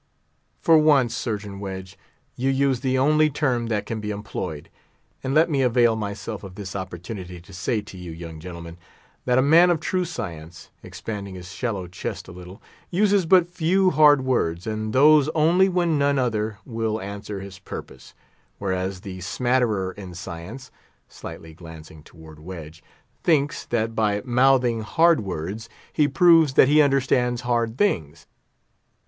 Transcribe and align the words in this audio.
"For 0.59 0.79
once, 0.79 1.15
Surgeon 1.15 1.59
Wedge, 1.59 1.95
you 2.35 2.49
use 2.49 2.79
the 2.79 2.97
only 2.97 3.29
term 3.29 3.67
that 3.67 3.85
can 3.85 3.99
be 4.01 4.09
employed; 4.09 4.67
and 5.23 5.35
let 5.35 5.47
me 5.47 5.61
avail 5.61 5.95
myself 5.95 6.43
of 6.43 6.55
this 6.55 6.75
opportunity 6.75 7.39
to 7.39 7.53
say 7.53 7.81
to 7.83 7.95
you, 7.99 8.09
young 8.09 8.39
gentlemen, 8.39 8.79
that 9.25 9.37
a 9.37 9.43
man 9.43 9.69
of 9.69 9.79
true 9.79 10.03
science"—expanding 10.03 11.35
his 11.35 11.51
shallow 11.51 11.85
chest 11.85 12.27
a 12.27 12.31
little—"uses 12.31 13.27
but 13.27 13.51
few 13.51 13.91
hard 13.91 14.25
words, 14.25 14.65
and 14.65 14.91
those 14.91 15.29
only 15.35 15.69
when 15.69 15.99
none 15.99 16.17
other 16.17 16.57
will 16.65 16.99
answer 16.99 17.39
his 17.39 17.59
purpose; 17.59 18.15
whereas 18.57 19.01
the 19.01 19.21
smatterer 19.21 19.91
in 19.91 20.15
science"—slightly 20.15 21.53
glancing 21.53 22.01
toward 22.01 22.39
Wedge—"thinks, 22.39 23.65
that 23.65 23.93
by 23.93 24.23
mouthing 24.25 24.81
hard 24.81 25.19
words, 25.19 25.69
he 25.93 26.07
proves 26.07 26.55
that 26.55 26.67
he 26.69 26.81
understands 26.81 27.41
hard 27.41 27.77
things. 27.77 28.25